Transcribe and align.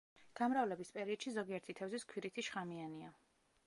გამრავლების 0.39 0.91
პერიოდში 0.95 1.35
ზოგიერთი 1.37 1.79
თევზის 1.83 2.09
ქვირითი 2.15 2.49
შხამიანია. 2.51 3.17